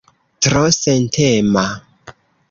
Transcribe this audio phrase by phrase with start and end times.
[0.45, 1.65] Tro sentema.